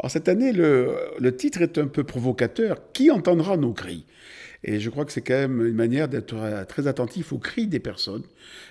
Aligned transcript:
Alors 0.00 0.10
cette 0.10 0.28
année, 0.28 0.52
le, 0.52 1.36
titre 1.36 1.60
est 1.60 1.76
un 1.76 1.86
peu 1.86 2.04
provocateur. 2.04 2.78
Qui 2.94 3.10
entendra 3.10 3.58
nos 3.58 3.74
cris? 3.74 4.06
Et 4.62 4.78
je 4.78 4.90
crois 4.90 5.04
que 5.04 5.12
c'est 5.12 5.22
quand 5.22 5.34
même 5.34 5.66
une 5.66 5.74
manière 5.74 6.08
d'être 6.08 6.34
euh, 6.34 6.64
très 6.64 6.86
attentif 6.86 7.32
aux 7.32 7.38
cris 7.38 7.66
des 7.66 7.80
personnes. 7.80 8.24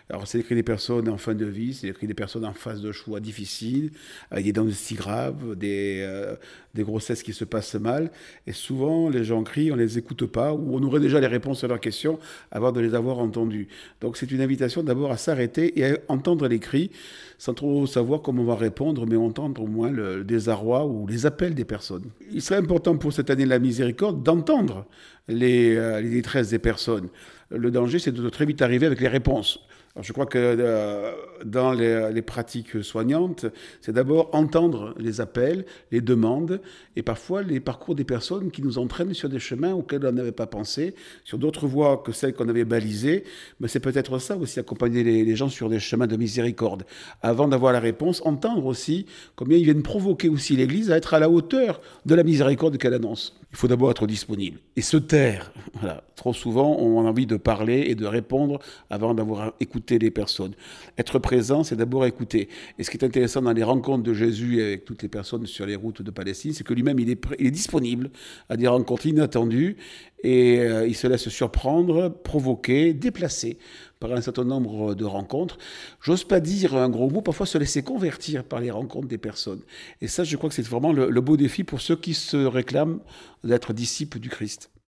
Alors, 0.09 0.27
c'est 0.27 0.37
les 0.37 0.43
cris 0.43 0.55
des 0.55 0.63
personnes 0.63 1.09
en 1.09 1.17
fin 1.17 1.33
de 1.33 1.45
vie, 1.45 1.73
c'est 1.73 1.87
les 1.87 1.93
cris 1.93 2.05
des 2.05 2.13
personnes 2.13 2.45
en 2.45 2.53
phase 2.53 2.81
de 2.81 2.91
choix 2.91 3.19
difficiles, 3.19 3.91
avec 4.29 4.51
des 4.51 4.71
si 4.71 4.95
graves, 4.95 5.55
des, 5.55 6.01
euh, 6.01 6.35
des 6.75 6.83
grossesses 6.83 7.23
qui 7.23 7.33
se 7.33 7.43
passent 7.43 7.75
mal. 7.75 8.11
Et 8.45 8.51
souvent, 8.51 9.09
les 9.09 9.23
gens 9.23 9.43
crient, 9.43 9.71
on 9.71 9.75
ne 9.75 9.81
les 9.81 9.97
écoute 9.97 10.25
pas, 10.27 10.53
ou 10.53 10.75
on 10.75 10.83
aurait 10.83 10.99
déjà 10.99 11.19
les 11.19 11.27
réponses 11.27 11.63
à 11.63 11.67
leurs 11.67 11.79
questions 11.79 12.19
avant 12.51 12.71
de 12.71 12.79
les 12.79 12.93
avoir 12.93 13.19
entendues. 13.19 13.67
Donc, 14.01 14.17
c'est 14.17 14.31
une 14.31 14.41
invitation 14.41 14.83
d'abord 14.83 15.11
à 15.11 15.17
s'arrêter 15.17 15.79
et 15.79 15.85
à 15.85 15.97
entendre 16.07 16.47
les 16.47 16.59
cris, 16.59 16.91
sans 17.39 17.53
trop 17.53 17.87
savoir 17.87 18.21
comment 18.21 18.43
on 18.43 18.45
va 18.45 18.55
répondre, 18.55 19.07
mais 19.07 19.15
entendre 19.15 19.63
au 19.63 19.67
moins 19.67 19.89
le 19.89 20.23
désarroi 20.23 20.85
ou 20.85 21.07
les 21.07 21.25
appels 21.25 21.55
des 21.55 21.65
personnes. 21.65 22.05
Il 22.31 22.41
serait 22.41 22.59
important 22.59 22.97
pour 22.97 23.13
cette 23.13 23.29
année 23.29 23.45
de 23.45 23.49
la 23.49 23.59
miséricorde 23.59 24.23
d'entendre 24.23 24.85
les, 25.29 25.75
euh, 25.75 26.01
les 26.01 26.09
détresses 26.09 26.49
des 26.49 26.59
personnes. 26.59 27.07
Le 27.49 27.71
danger, 27.71 27.99
c'est 27.99 28.11
de 28.11 28.29
très 28.29 28.45
vite 28.45 28.61
arriver 28.61 28.85
avec 28.85 28.99
les 28.99 29.07
réponses 29.07 29.59
je 30.01 30.13
crois 30.13 30.25
que 30.25 30.37
euh, 30.37 31.11
dans 31.43 31.73
les, 31.73 32.21
pratiques 32.21 32.83
soignantes, 32.83 33.45
c'est 33.81 33.91
d'abord 33.91 34.29
entendre 34.33 34.93
les 34.97 35.21
appels, 35.21 35.65
les 35.91 36.01
demandes 36.01 36.61
et 36.95 37.01
parfois 37.01 37.41
les 37.41 37.59
parcours 37.59 37.95
des 37.95 38.03
personnes 38.03 38.51
qui 38.51 38.61
nous 38.61 38.77
entraînent 38.77 39.13
sur 39.13 39.29
des 39.29 39.39
chemins 39.39 39.73
auxquels 39.73 40.05
on 40.05 40.11
n'avait 40.11 40.31
pas 40.31 40.47
pensé, 40.47 40.95
sur 41.23 41.37
d'autres 41.37 41.67
voies 41.67 42.01
que 42.05 42.11
celles 42.11 42.33
qu'on 42.33 42.49
avait 42.49 42.65
balisées. 42.65 43.23
Mais 43.59 43.67
c'est 43.67 43.79
peut-être 43.79 44.19
ça 44.19 44.37
aussi, 44.37 44.59
accompagner 44.59 45.03
les, 45.03 45.23
les, 45.23 45.35
gens 45.35 45.49
sur 45.49 45.69
des 45.69 45.79
chemins 45.79 46.07
de 46.07 46.17
miséricorde. 46.17 46.83
Avant 47.21 47.47
d'avoir 47.47 47.73
la 47.73 47.79
réponse, 47.79 48.21
entendre 48.25 48.65
aussi 48.65 49.05
combien 49.35 49.57
ils 49.57 49.63
viennent 49.63 49.83
provoquer 49.83 50.29
aussi 50.29 50.55
l'Église 50.55 50.91
à 50.91 50.97
être 50.97 51.13
à 51.13 51.19
la 51.19 51.29
hauteur 51.29 51.81
de 52.05 52.15
la 52.15 52.23
miséricorde 52.23 52.77
qu'elle 52.77 52.93
annonce. 52.93 53.39
Il 53.51 53.57
faut 53.57 53.67
d'abord 53.67 53.91
être 53.91 54.05
disponible 54.05 54.59
et 54.75 54.81
se 54.81 54.97
taire. 54.97 55.51
Voilà. 55.73 56.03
Trop 56.19 56.33
souvent, 56.33 56.75
on 56.77 57.05
a 57.05 57.09
envie 57.09 57.25
de 57.25 57.37
parler 57.37 57.85
et 57.87 57.95
de 57.95 58.05
répondre 58.05 58.59
avant 58.89 59.13
d'avoir 59.13 59.53
écouté 59.61 59.99
les 59.99 60.11
personnes. 60.11 60.51
Être 60.97 61.17
présent, 61.17 61.63
c'est 61.63 61.77
d'abord 61.77 62.05
écouter. 62.05 62.49
Et 62.77 62.83
ce 62.83 62.91
qui 62.91 62.97
est 62.97 63.05
intéressant 63.05 63.41
dans 63.41 63.53
les 63.53 63.63
rencontres 63.63 64.03
de 64.03 64.13
Jésus 64.13 64.61
avec 64.61 64.83
toutes 64.83 65.01
les 65.01 65.07
personnes 65.07 65.45
sur 65.45 65.65
les 65.65 65.77
routes 65.77 66.01
de 66.01 66.11
Palestine, 66.11 66.51
c'est 66.51 66.65
que 66.65 66.73
lui-même, 66.73 66.99
il 66.99 67.09
est, 67.09 67.51
disponible 67.51 68.09
à 68.49 68.57
des 68.57 68.67
rencontres 68.67 69.05
inattendues 69.05 69.77
et 70.21 70.59
euh, 70.59 70.85
il 70.85 70.93
se 70.93 71.07
laisse 71.07 71.29
surprendre, 71.29 72.09
provoquer, 72.09 72.93
déplacer 72.93 73.57
par 74.01 74.11
un 74.11 74.19
certain 74.19 74.43
nombre 74.43 74.95
de 74.95 75.05
rencontres. 75.05 75.57
J'ose 76.01 76.25
pas 76.25 76.41
dire 76.41 76.75
un 76.75 76.89
gros 76.89 77.09
mot, 77.09 77.21
parfois 77.21 77.45
se 77.45 77.57
laisser 77.57 77.81
convertir 77.81 78.43
par 78.43 78.59
les 78.59 78.71
rencontres 78.71 79.07
des 79.07 79.17
personnes. 79.17 79.61
Et 80.01 80.09
ça, 80.09 80.25
je 80.25 80.35
crois 80.35 80.49
que 80.49 80.55
c'est 80.55 80.67
vraiment 80.67 80.91
le 80.91 81.21
beau 81.21 81.37
défi 81.37 81.63
pour 81.63 81.79
ceux 81.79 81.95
qui 81.95 82.13
se 82.13 82.35
réclament 82.35 82.99
d'être 83.45 83.71
disciples 83.71 84.19
du 84.19 84.27
Christ. 84.27 84.69